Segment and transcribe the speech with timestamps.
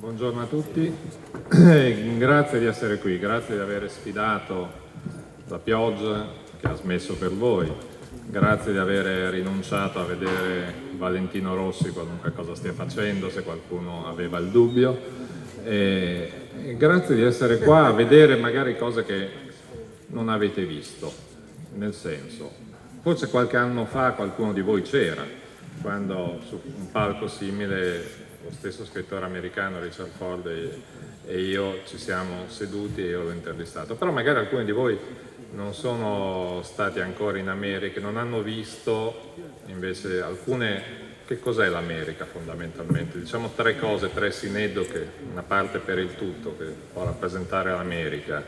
[0.00, 0.94] Buongiorno a tutti,
[2.18, 4.68] grazie di essere qui, grazie di aver sfidato
[5.48, 6.24] la pioggia
[6.60, 7.68] che ha smesso per voi,
[8.26, 14.38] grazie di aver rinunciato a vedere Valentino Rossi qualunque cosa stia facendo, se qualcuno aveva
[14.38, 14.96] il dubbio,
[15.64, 16.30] e,
[16.76, 19.28] grazie di essere qua a vedere magari cose che
[20.06, 21.12] non avete visto,
[21.74, 22.52] nel senso,
[23.02, 25.26] forse qualche anno fa qualcuno di voi c'era,
[25.82, 30.82] quando su un palco simile lo stesso scrittore americano Richard Ford e,
[31.26, 34.98] e io ci siamo seduti e io l'ho intervistato, però magari alcuni di voi
[35.52, 39.34] non sono stati ancora in America, non hanno visto
[39.66, 43.18] invece alcune che cos'è l'America fondamentalmente?
[43.18, 48.42] Diciamo tre cose, tre sinedoche, una parte per il tutto che può rappresentare l'America.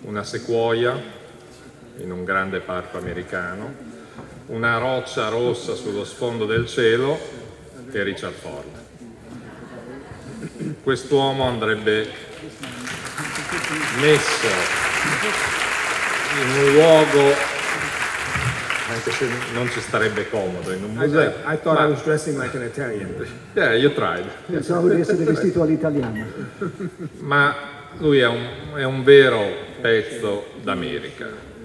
[0.00, 1.00] Una sequoia
[1.98, 3.72] in un grande parco americano,
[4.46, 7.16] una roccia rossa sullo sfondo del cielo
[7.92, 8.85] e Richard Ford
[10.86, 12.08] quest'uomo andrebbe
[13.98, 14.46] messo
[16.40, 17.34] in un luogo
[18.88, 21.30] anche se non ci starebbe comodo in un museo.
[21.44, 23.16] I, I thought Ma, I was dressing like an Italian.
[23.54, 24.26] Yeah, you tried.
[24.46, 26.24] Pensavo di essere vestito all'italiana.
[27.18, 27.56] Ma
[27.98, 29.44] lui è un, è un vero
[29.80, 31.55] pezzo d'America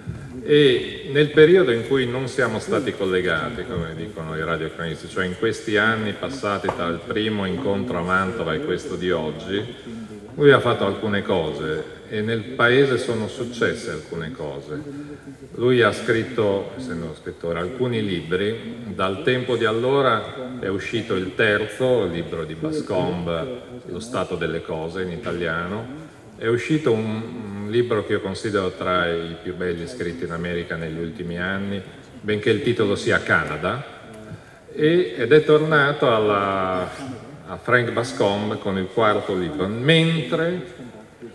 [0.44, 5.38] e nel periodo in cui non siamo stati collegati, come dicono i radiocronisti, cioè in
[5.38, 9.64] questi anni passati tra il primo incontro a Mantova e questo di oggi,
[10.36, 14.82] lui ha fatto alcune cose e nel paese sono successe alcune cose.
[15.56, 22.06] Lui ha scritto, essendo scrittore, alcuni libri, dal tempo di allora è uscito il terzo,
[22.06, 25.86] il libro di Bascombe, Lo stato delle cose in italiano,
[26.38, 31.00] è uscito un, libro che io considero tra i più belli scritti in America negli
[31.00, 31.82] ultimi anni,
[32.20, 33.84] benché il titolo sia Canada,
[34.74, 36.90] ed è tornato alla,
[37.48, 40.90] a Frank Bascom con il quarto libro, mentre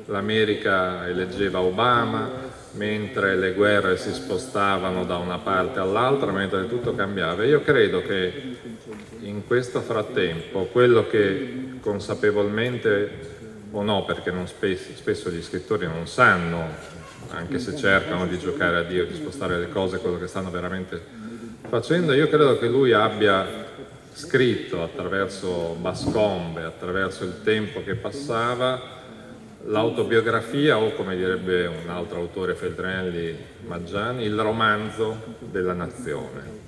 [0.06, 7.44] l'America eleggeva Obama, mentre le guerre si spostavano da una parte all'altra, mentre tutto cambiava.
[7.44, 8.56] Io credo che
[9.20, 13.35] in questo frattempo quello che consapevolmente
[13.76, 16.68] o no, perché spesso, spesso, gli scrittori non sanno,
[17.30, 21.00] anche se cercano di giocare a Dio, di spostare le cose, quello che stanno veramente
[21.68, 22.14] facendo.
[22.14, 23.46] Io credo che lui abbia
[24.12, 28.94] scritto attraverso Bascombe, attraverso il tempo che passava,
[29.64, 36.64] l'autobiografia o come direbbe un altro autore Feltrinelli Maggiani, il romanzo della nazione,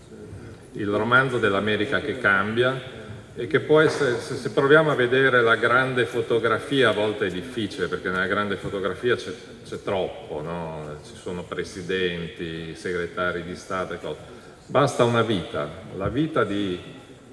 [0.72, 2.96] il romanzo dell'America che cambia
[3.40, 7.86] e che può essere, se, proviamo a vedere la grande fotografia, a volte è difficile
[7.86, 9.32] perché nella grande fotografia c'è,
[9.64, 10.98] c'è troppo, no?
[11.06, 14.18] ci sono presidenti, segretari di Stato e cose.
[14.66, 16.80] Basta una vita, la vita di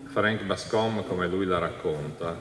[0.06, 2.38] Frank Bascom come lui la racconta,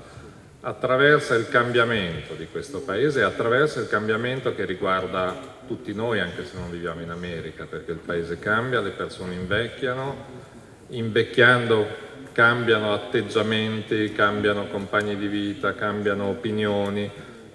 [0.60, 5.34] attraversa il cambiamento di questo paese e attraversa il cambiamento che riguarda
[5.66, 10.42] tutti noi anche se non viviamo in America, perché il paese cambia, le persone invecchiano,
[10.88, 17.08] invecchiando cambiano atteggiamenti, cambiano compagni di vita, cambiano opinioni,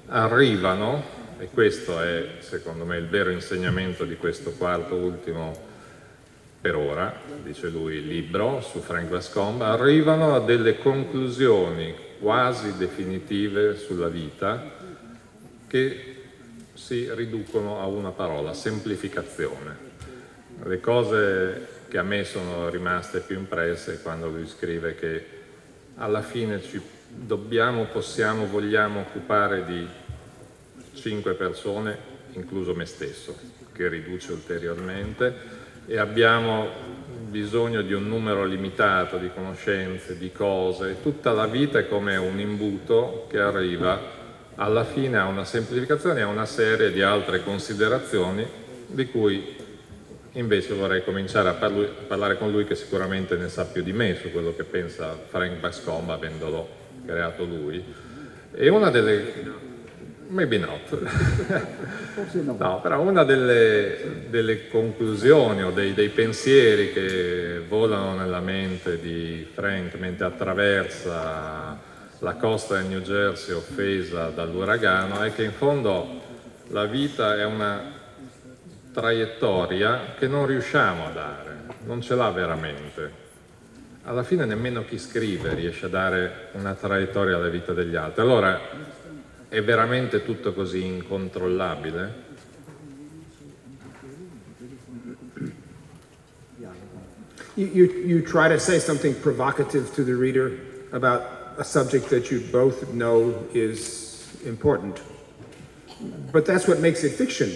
[0.08, 1.04] arrivano,
[1.38, 5.68] e questo è secondo me il vero insegnamento di questo quarto ultimo
[6.62, 7.14] per ora,
[7.44, 14.78] dice lui, libro su Frank Bascombe, arrivano a delle conclusioni quasi definitive sulla vita
[15.68, 16.16] che
[16.74, 19.88] si riducono a una parola, semplificazione.
[20.64, 25.26] Le cose che a me sono rimaste più impresse quando lui scrive che
[25.96, 26.80] alla fine ci
[27.10, 29.88] dobbiamo, possiamo, vogliamo occupare di
[30.94, 31.98] cinque persone,
[32.34, 33.36] incluso me stesso,
[33.74, 35.58] che riduce ulteriormente,
[35.88, 36.68] e abbiamo
[37.28, 40.98] bisogno di un numero limitato di conoscenze, di cose.
[41.02, 44.18] Tutta la vita è come un imbuto che arriva
[44.56, 48.46] alla fine a una semplificazione e a una serie di altre considerazioni
[48.86, 49.59] di cui
[50.34, 53.94] Invece vorrei cominciare a, parlu- a, parlare con lui che sicuramente ne sa più di
[53.94, 56.68] me su quello che pensa Frank Bascombe avendolo
[57.06, 57.84] creato lui.
[58.54, 59.68] E una delle...
[60.28, 61.00] Maybe not.
[62.58, 69.48] no, però una delle, delle conclusioni o dei, dei, pensieri che volano nella mente di
[69.52, 71.80] Frank mentre attraversa
[72.20, 76.22] la costa del New Jersey offesa dall'uragano è che in fondo
[76.68, 77.99] la vita è una
[79.00, 83.28] traiettoria che non riusciamo a dare, non ce l'ha veramente.
[84.04, 88.22] Alla fine nemmeno chi scrive riesce a dare una traiettoria alla vita degli altri.
[88.22, 88.60] Allora
[89.48, 92.28] è veramente tutto così incontrollabile?
[97.56, 100.60] You, you, you try to say something provocative to the reader
[100.92, 101.24] about
[101.58, 105.02] a subject that you both know is important.
[106.32, 107.50] But that's what makes it fiction,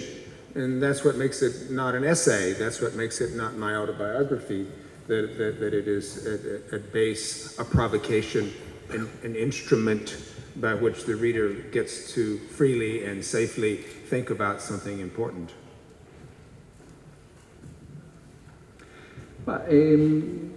[0.56, 2.54] and that's what makes it not an essay.
[2.54, 4.68] That's what makes it not my autobiography.
[5.08, 8.54] That, that, that it is at, at base a provocation,
[8.90, 10.16] an, an instrument
[10.56, 15.52] by which the reader gets to freely and safely think about something important.
[19.46, 20.53] Ma, ehm, um,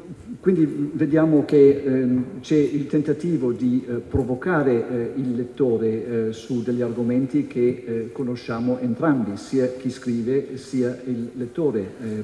[0.46, 6.62] quindi vediamo che ehm, c'è il tentativo di eh, provocare eh, il lettore eh, su
[6.62, 12.22] degli argomenti che eh, conosciamo entrambi, sia chi scrive sia il lettore, eh,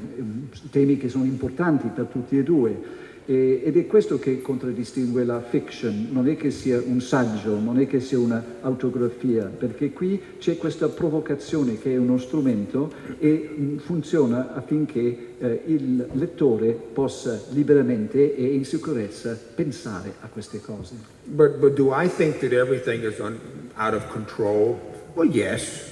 [0.70, 2.80] temi che sono importanti per tutti e due.
[3.24, 7.78] E, ed è questo che contraddistingue la fiction, non è che sia un saggio, non
[7.78, 13.76] è che sia un'autografia, perché qui c'è questa provocazione che è uno strumento e mh,
[13.78, 20.94] funziona affinché eh, il lettore possa liberamente e in sicurezza pensare a queste cose.
[21.24, 23.38] But, but do I think that everything is on,
[23.76, 24.78] out of control?
[25.14, 25.90] Well, yes,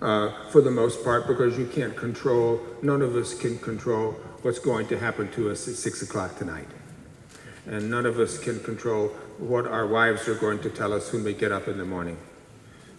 [0.00, 4.58] uh, for the most part, because you can't control, none of us can control what's
[4.58, 6.68] going to happen to us at six o'clock tonight.
[7.66, 9.08] And none of us can control
[9.38, 12.18] what our wives are going to tell us when we get up in the morning.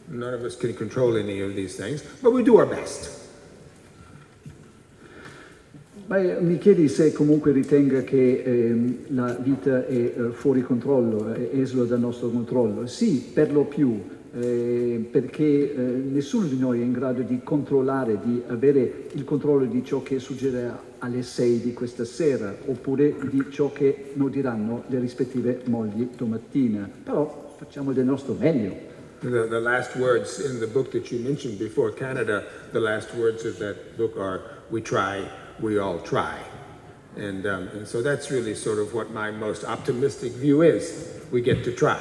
[0.07, 3.21] None of us can control any of these things, but we do our best.
[6.07, 11.86] Beh, mi se comunque ritenga che ehm, la vita è eh, fuori controllo, è esula
[11.86, 12.86] dal nostro controllo.
[12.86, 14.00] Sì, per lo più,
[14.38, 19.66] eh, perché eh, nessuno di noi è in grado di controllare, di avere il controllo
[19.66, 24.84] di ciò che succederà alle 6 di questa sera, oppure di ciò che noi diranno
[24.88, 26.90] le rispettive mogli domattina.
[27.04, 28.94] Però facciamo del nostro meglio.
[29.22, 33.46] The, the last words in the book that you mentioned before Canada, the last words
[33.46, 35.24] of that book are, we try,
[35.62, 36.38] we all try.
[37.16, 41.22] And, um, and so that's really sort of what my most optimistic view is.
[41.31, 41.98] We get to try.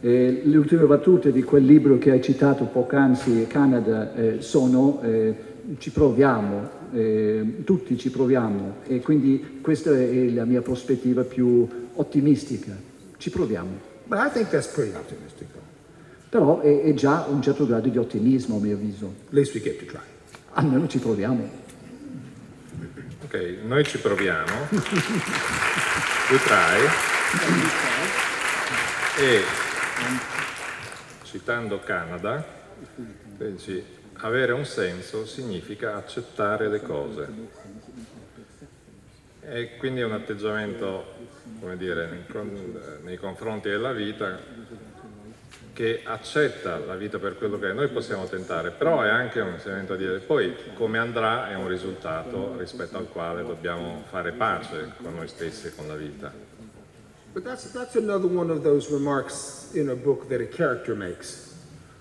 [0.00, 5.34] Eh, le ultime battute di quel libro che hai citato poc'anzi, Canada, eh, sono eh,
[5.78, 12.76] ci proviamo, eh, tutti ci proviamo e quindi questa è la mia prospettiva più ottimistica.
[13.16, 13.86] Ci proviamo.
[14.04, 15.48] But I think that's pretty optimistic.
[16.28, 19.12] Però è, è già un certo grado di ottimismo a mio avviso.
[19.26, 20.00] At least we get to try.
[20.52, 21.66] Almeno ci proviamo.
[23.24, 24.52] Ok, noi ci proviamo.
[26.30, 26.86] We try.
[29.20, 29.67] E
[31.22, 32.44] citando Canada,
[33.36, 33.84] dici,
[34.14, 37.28] avere un senso significa accettare le cose.
[39.40, 41.14] E quindi è un atteggiamento,
[41.60, 42.26] come dire,
[43.02, 44.38] nei confronti della vita
[45.72, 47.72] che accetta la vita per quello che è.
[47.72, 51.68] Noi possiamo tentare, però è anche un insegnamento a dire poi come andrà è un
[51.68, 56.47] risultato rispetto al quale dobbiamo fare pace con noi stessi e con la vita.
[57.34, 61.56] But that's, that's another one of those remarks in a book that a character makes.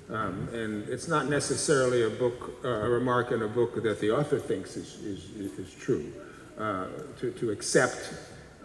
[0.09, 4.12] Um, and it's not necessarily a book, uh, a remark in a book that the
[4.12, 6.13] author thinks is, is, is true.
[6.57, 6.88] Uh,
[7.19, 8.13] to, to accept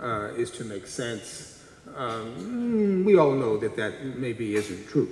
[0.01, 1.63] uh, is to make sense.
[1.95, 5.11] Um, we all know that that maybe isn't true.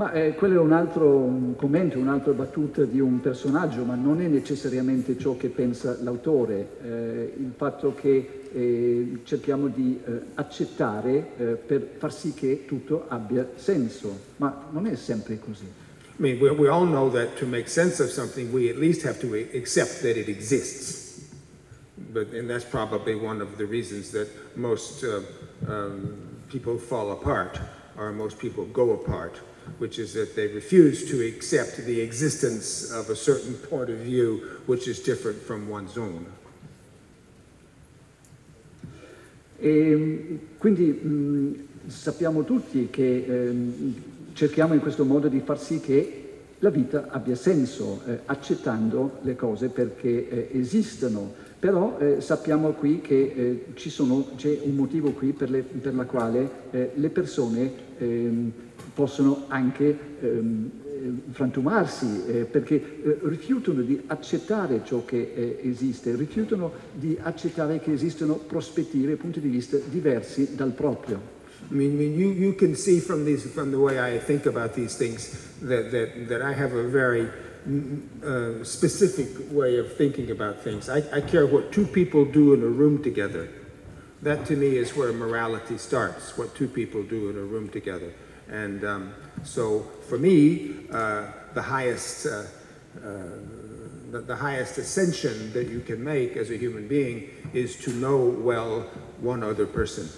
[0.00, 4.28] Ma eh, quello è un altro commento, un'altra battuta di un personaggio, ma non è
[4.28, 6.68] necessariamente ciò che pensa l'autore.
[6.82, 13.04] Eh, il fatto che eh, cerchiamo di eh, accettare eh, per far sì che tutto
[13.08, 15.66] abbia senso, ma non è sempre così.
[15.66, 15.68] I
[16.16, 19.20] mean, we, we all know that to make sense of something, we at least have
[19.20, 21.28] to accept that it exists.
[22.10, 25.20] But, and that's probably one of the reasons that most uh,
[25.68, 26.16] um,
[26.48, 27.60] people fall apart,
[28.00, 29.36] or most people go apart,
[29.78, 34.40] which is that they refuse to accept the existence of a certain point of view
[34.66, 36.24] which is different from one's own.
[39.62, 43.94] E quindi mh, sappiamo tutti che ehm,
[44.32, 46.16] cerchiamo in questo modo di far sì che
[46.60, 51.48] la vita abbia senso, eh, accettando le cose perché eh, esistono.
[51.58, 56.04] Però eh, sappiamo qui che eh, sono, c'è un motivo qui per, le, per la
[56.04, 58.52] quale eh, le persone ehm,
[58.94, 66.14] possono anche ehm, eh, frantumarsi eh, perché eh, rifiutano di accettare ciò che eh, esiste,
[66.16, 71.38] rifiutano di accettare che esistono prospettive, punti di vista diversi dal proprio.
[71.70, 74.96] I mean, you, you can see from these, from the way I think about these
[74.96, 75.30] things,
[75.60, 77.28] that, that, that I have a very
[77.68, 80.88] mm, uh, specific way of thinking about things.
[80.88, 83.48] I, I care what two people do in a room together.
[84.22, 88.12] That to me is where morality starts, what two people do in a room together.
[88.48, 92.44] And um, so for me, uh, the highest uh,
[93.02, 93.22] uh,
[94.10, 98.18] the, the highest ascension that you can make as a human being is to know
[98.18, 98.80] well
[99.20, 100.08] one other person.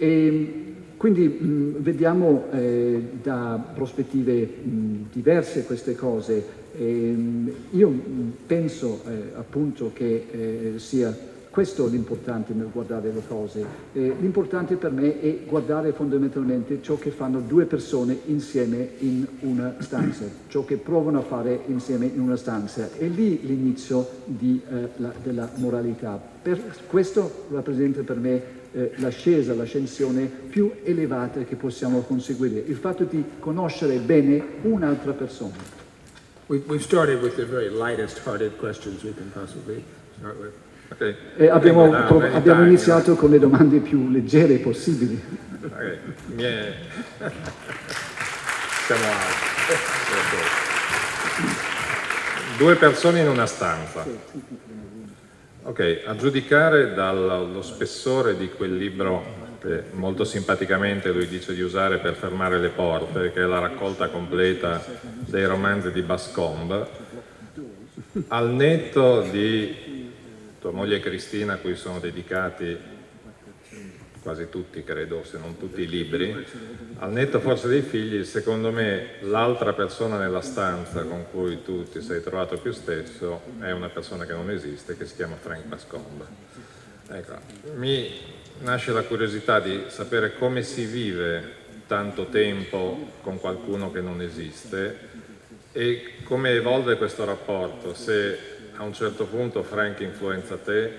[0.00, 0.73] E
[1.04, 6.42] quindi mh, vediamo eh, da prospettive mh, diverse queste cose.
[6.74, 7.92] E, mh, io
[8.46, 11.14] penso eh, appunto che eh, sia
[11.50, 13.64] questo l'importante nel guardare le cose.
[13.92, 20.24] l'importante per me è guardare fondamentalmente ciò che fanno due persone insieme in una stanza,
[20.48, 22.88] ciò che provano a fare insieme in una stanza.
[22.96, 26.18] È lì l'inizio di, eh, la, della moralità.
[26.42, 26.58] Per
[26.88, 33.24] questo rappresenta per me eh, l'ascesa, l'ascensione più elevata che possiamo conseguire, il fatto di
[33.38, 35.82] conoscere bene un'altra persona.
[36.46, 39.82] We've started with the very lightest hearted questions we can possibly
[40.18, 40.52] start with.
[40.92, 41.16] Okay.
[41.48, 45.18] Abbiamo, pro- abbiamo, iniziato con le domande più leggere possibili.
[45.64, 45.98] Okay.
[48.86, 49.02] Siamo
[52.58, 54.04] Due persone in una stanza.
[55.66, 59.24] Ok, a giudicare dallo spessore di quel libro
[59.62, 64.08] che molto simpaticamente lui dice di usare per fermare le porte, che è la raccolta
[64.08, 64.84] completa
[65.20, 66.86] dei romanzi di Bascombe,
[68.28, 70.10] al netto di
[70.60, 72.76] tua moglie Cristina a cui sono dedicati
[74.24, 76.34] quasi tutti credo, se non tutti i libri,
[76.98, 82.00] al netto forse dei figli, secondo me l'altra persona nella stanza con cui tu ti
[82.00, 86.24] sei trovato più stesso è una persona che non esiste, che si chiama Frank Bascombe.
[87.10, 87.38] Ecco,
[87.74, 88.10] mi
[88.62, 94.96] nasce la curiosità di sapere come si vive tanto tempo con qualcuno che non esiste
[95.72, 98.38] e come evolve questo rapporto, se
[98.76, 100.92] a un certo punto Frank influenza te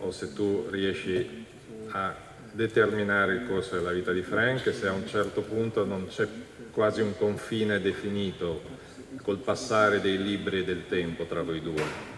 [0.00, 1.44] o se tu riesci
[1.90, 2.25] a
[2.56, 6.26] determinare il corso della vita di Frank se a un certo punto non c'è
[6.72, 8.62] quasi un confine definito
[9.22, 12.14] col passare dei libri e del tempo tra voi due.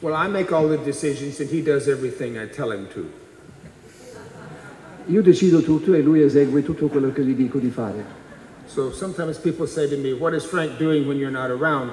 [0.00, 3.24] Well, I make all the decisions and he does everything I tell him to.
[5.06, 8.04] Io decido tutto e lui esegue tutto quello che gli dico di fare.
[8.66, 11.92] So sometimes people say to me, what is Frank doing when you're not around?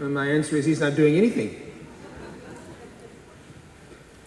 [0.00, 1.69] And my answer is he's not doing anything.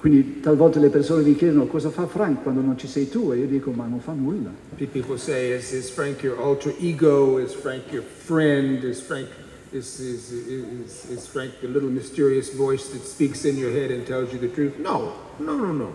[0.03, 3.38] Quindi talvolta le persone mi chiedono cosa fa Frank quando non ci sei tu e
[3.38, 4.51] io dico ma non fa nulla.
[4.75, 7.38] People say, is, is Frank your alter ego?
[7.38, 8.83] Is Frank your friend?
[8.83, 9.29] Is Frank,
[9.72, 14.05] is, is, is, is Frank the little mysterious voice that speaks in your head and
[14.05, 14.77] tells you the truth?
[14.77, 15.93] No, no, no, no.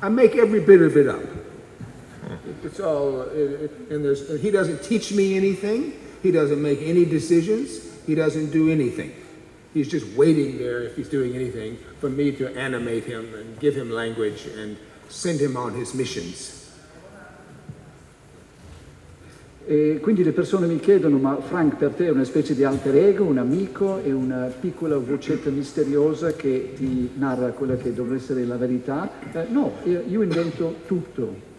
[0.00, 1.26] I make every bit of it up.
[2.62, 5.94] It's all, and there's, he doesn't teach me anything.
[6.22, 7.80] He doesn't make any decisions.
[8.06, 9.10] He doesn't do anything.
[9.72, 13.76] He's just waiting there, if he's doing anything, for me to animate him and give
[13.76, 14.76] him language and
[15.08, 16.58] send him on his missions.
[19.66, 22.96] E quindi le persone mi chiedono, ma Frank per te è una specie di alter
[22.96, 28.44] ego, un amico, è una piccola vocetta misteriosa che ti narra quella che dovrebbe essere
[28.44, 29.08] la verità?
[29.32, 31.49] Eh, no, io invento tutto.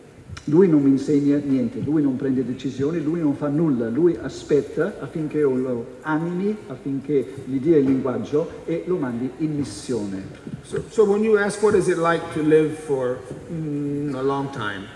[0.45, 4.95] Lui non mi insegna niente, lui non prende decisioni, lui non fa nulla, lui aspetta
[4.99, 10.23] affinché io lo animi, affinché gli dia il linguaggio e lo mandi in missione.
[10.63, 13.19] So, so when you ask what is it like to live for
[13.51, 14.87] mm, a long time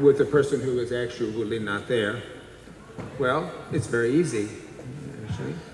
[0.00, 2.22] with a person who is actually not there,
[3.18, 4.48] well, it's very easy.
[5.28, 5.73] Actually.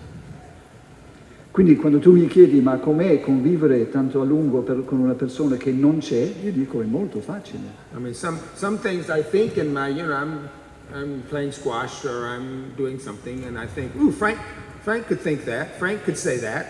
[1.51, 5.57] Quindi quando tu mi chiedi ma com'è convivere tanto a lungo per, con una persona
[5.57, 7.63] che non c'è, io dico è molto facile.
[7.93, 10.49] I mean, some, some things I think in my, you know, I'm,
[10.95, 14.39] I'm playing squash or I'm doing something and I think, ooh, Frank,
[14.83, 16.67] Frank could think that, Frank could say that,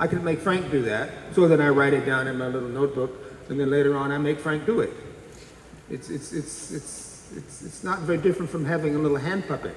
[0.00, 1.10] I could make Frank do that.
[1.34, 3.10] So then I write it down in my little notebook
[3.50, 4.92] and then later on I make Frank do it.
[5.90, 9.76] It's, it's, it's, it's, it's, it's not very different from having a little hand puppet.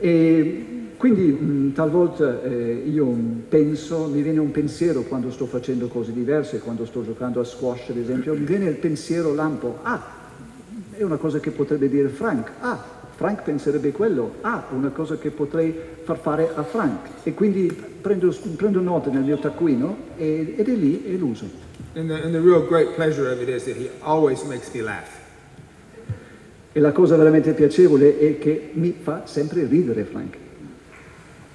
[0.00, 3.06] E quindi mh, talvolta eh, io
[3.48, 7.90] penso, mi viene un pensiero quando sto facendo cose diverse, quando sto giocando a squash
[7.90, 10.16] ad esempio, mi viene il pensiero lampo, ah,
[10.90, 15.30] è una cosa che potrebbe dire Frank, ah, Frank penserebbe quello, ah, una cosa che
[15.30, 17.08] potrei far fare a Frank.
[17.22, 21.48] E quindi prendo, prendo nota nel mio taccuino e, ed è lì e l'uso.
[21.94, 24.82] And the, and the real great pleasure of it is that he always makes me
[24.82, 25.10] laugh.
[26.72, 30.36] E la cosa veramente piacevole è che mi fa sempre ridere Frank.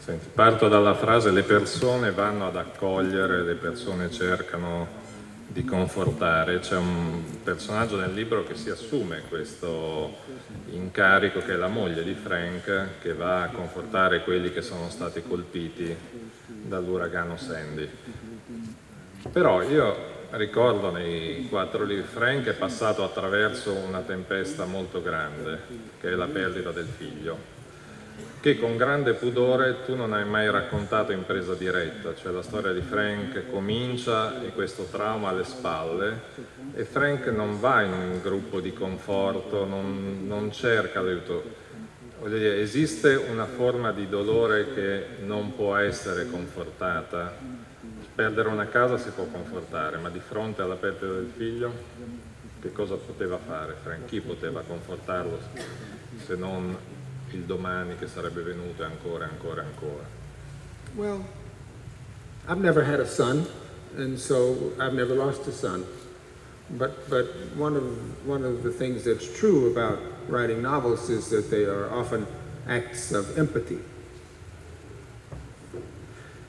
[0.04, 4.86] Senti, parto dalla frase le persone vanno ad accogliere, le persone cercano
[5.48, 6.60] di confortare.
[6.60, 10.14] C'è un personaggio nel libro che si assume questo
[10.72, 15.24] incarico che è la moglie di Frank che va a confortare quelli che sono stati
[15.26, 15.96] colpiti
[16.48, 17.90] dall'uragano Sandy.
[19.32, 19.96] Però io
[20.32, 25.62] ricordo nei quattro libri, Frank è passato attraverso una tempesta molto grande,
[26.02, 27.53] che è la perdita del figlio,
[28.44, 32.74] che con grande pudore tu non hai mai raccontato in presa diretta, cioè la storia
[32.74, 36.20] di Frank comincia e questo trauma alle spalle
[36.76, 41.42] e Frank non va in un gruppo di conforto, non, non cerca l'aiuto.
[42.20, 47.34] Voglio dire, esiste una forma di dolore che non può essere confortata.
[48.14, 51.72] Perdere una casa si può confortare, ma di fronte alla perdita del figlio,
[52.62, 54.06] che cosa poteva fare Frank?
[54.06, 55.40] Chi poteva confortarlo
[56.18, 56.78] se non
[57.34, 60.06] il domani che sarebbe venuto ancora ancora ancora.
[60.96, 61.26] Well,
[62.48, 63.48] I've never had a son,
[63.98, 65.86] and so I've never lost a son.
[66.70, 67.26] But, but
[67.56, 71.90] one, of, one of the things that's true about writing novels is that they are
[71.92, 72.26] often
[72.68, 73.80] acts of empathy.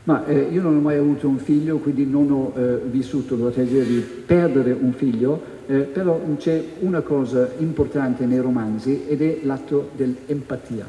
[0.05, 3.51] Ma eh, io non ho mai avuto un figlio, quindi non ho eh, vissuto la
[3.51, 9.41] tragedia di perdere un figlio, eh, però c'è una cosa importante nei romanzi ed è
[9.45, 10.87] l'atto dell'empatia.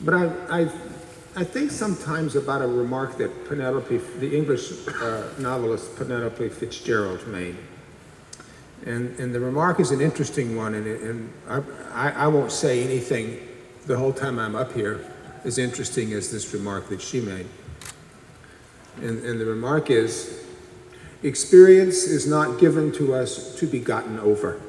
[0.00, 0.70] But I, I,
[1.36, 7.56] I think sometimes about a remark that Penelope, the English uh, novelist Penelope Fitzgerald made.
[8.86, 11.30] And, and the remark is an interesting one, and, it, and
[11.92, 13.38] I, I won't say anything
[13.86, 15.04] the whole time I'm up here
[15.44, 17.46] as interesting as this remark that she made.
[19.02, 20.44] And, and the remark is
[21.22, 24.60] experience is not given to us to be gotten over.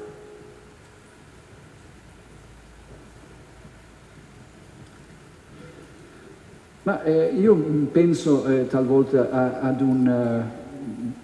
[6.82, 7.54] Ma eh, io
[7.92, 10.59] penso eh, talvolta a, ad un, uh,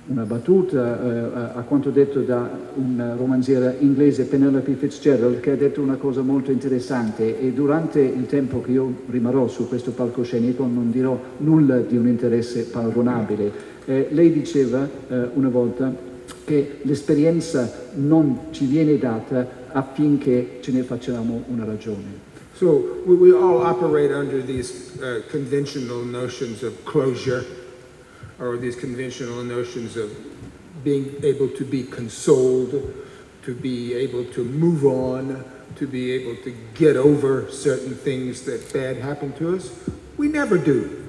[0.07, 5.81] una battuta, uh, a quanto detto da un romanziere inglese, Penelope Fitzgerald, che ha detto
[5.81, 10.91] una cosa molto interessante e durante il tempo che io rimarrò su questo palcoscenico non
[10.91, 13.75] dirò nulla di un interesse paragonabile.
[13.85, 15.95] Eh, lei diceva eh, una volta
[16.45, 22.25] che l'esperienza non ci viene data affinché ce ne facciamo una ragione.
[22.55, 27.45] So we, we all operate under these uh, conventional notions of closure
[28.39, 30.15] or these conventional notions of
[30.85, 32.95] being able to be consoled,
[33.43, 35.45] to be able to move on,
[35.77, 39.71] to be able to get over certain things that bad happen to us.
[40.17, 41.05] We never do.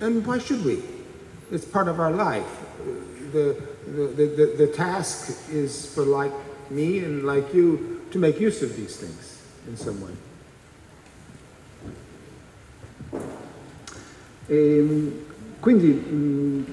[0.00, 0.82] And why should we?
[1.50, 2.46] It's part of our life.
[3.32, 6.32] The, the, the, the, task is for like
[6.70, 10.12] me and like you to make use of these things in some way.
[14.48, 15.27] Ehm,
[15.60, 16.64] quindi mh,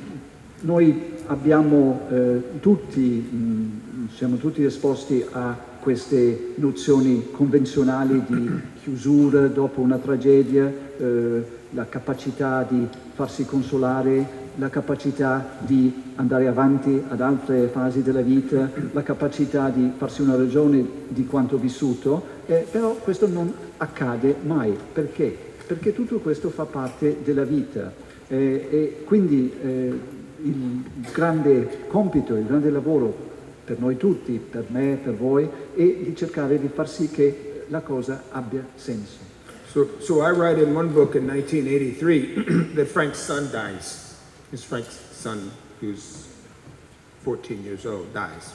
[0.62, 8.50] noi abbiamo eh, tutti, mh, siamo tutti esposti a queste nozioni convenzionali di
[8.82, 17.04] chiusura dopo una tragedia, eh, la capacità di farsi consolare, la capacità di andare avanti
[17.08, 22.66] ad altre fasi della vita, la capacità di farsi una ragione di quanto vissuto, eh,
[22.70, 24.76] però questo non accade mai.
[24.94, 25.36] Perché?
[25.66, 30.00] Perché tutto questo fa parte della vita eh, e quindi eh,
[30.44, 33.14] il grande compito, il grande lavoro
[33.66, 37.82] per noi tutti, per me, per voi, è di cercare di far sì che la
[37.82, 39.34] cosa abbia senso.
[39.68, 44.16] So, so I write in one book in 1983 that Frank's son dies.
[44.52, 46.28] His Frank's son, who's
[47.24, 48.54] 14 years old, dies.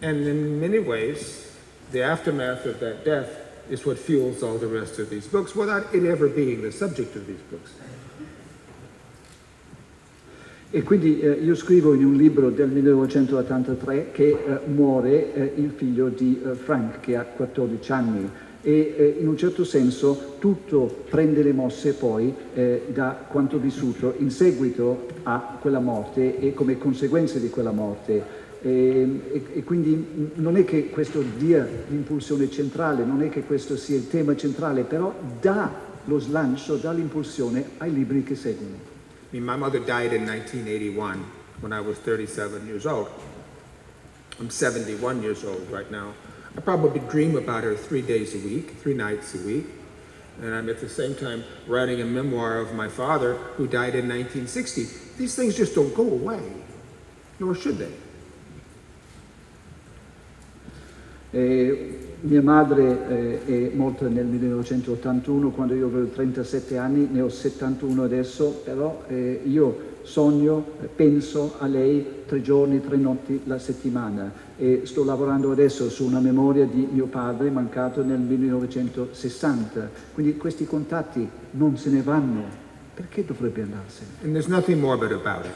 [0.00, 1.50] And in many ways,
[1.90, 3.28] the aftermath of that death
[3.68, 7.16] is what fuels all the rest of these books without it ever being the subject
[7.16, 7.72] of these books.
[10.70, 15.70] E quindi eh, io scrivo in un libro del 1983 che eh, muore eh, il
[15.74, 21.04] figlio di eh, Frank che ha 14 anni e eh, in un certo senso tutto
[21.08, 26.76] prende le mosse poi eh, da quanto vissuto in seguito a quella morte e come
[26.76, 28.46] conseguenze di quella morte.
[28.60, 33.74] E, e, e, quindi non è che questo dia l'impulsione centrale, non è che questo
[33.78, 35.72] sia il tema centrale, però dà
[36.04, 38.97] lo slancio, dà l'impulsione ai libri che seguono.
[39.28, 43.10] I mean, my mother died in 1981 when I was 37 years old.
[44.40, 46.14] I'm 71 years old right now.
[46.56, 49.66] I probably dream about her three days a week, three nights a week.
[50.40, 54.08] And I'm at the same time writing a memoir of my father who died in
[54.08, 54.86] 1960.
[55.18, 56.40] These things just don't go away,
[57.38, 57.92] nor should they.
[61.34, 67.28] E mia madre eh, è morta nel 1981 quando io avevo 37 anni, ne ho
[67.28, 70.64] 71 adesso, però eh, io sogno,
[70.96, 76.18] penso a lei tre giorni, tre notti la settimana e sto lavorando adesso su una
[76.18, 79.90] memoria di mio padre mancato nel 1960.
[80.14, 82.66] Quindi questi contatti non se ne vanno.
[82.94, 84.10] Perché dovrebbe andarsene?
[84.24, 85.54] And there's nothing morbid about it.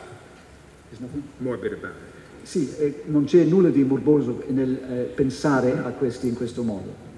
[0.90, 2.11] There's nothing morbid about it.
[2.42, 7.10] Sì, eh, non c'è nulla di morboso nel eh, pensare a questi in questo modo.